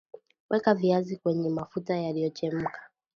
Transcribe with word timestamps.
Weka 0.49 0.73
viazi 0.73 1.17
kwenye 1.17 1.49
mafuta 1.49 1.97
yaliyochemka 1.97 2.79